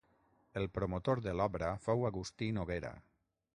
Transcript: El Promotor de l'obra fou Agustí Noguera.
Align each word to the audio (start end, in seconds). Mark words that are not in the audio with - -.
El 0.61 0.63
Promotor 0.77 1.21
de 1.27 1.35
l'obra 1.41 1.71
fou 1.85 2.09
Agustí 2.11 2.51
Noguera. 2.59 2.93